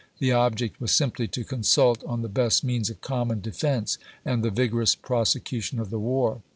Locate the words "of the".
5.77-5.99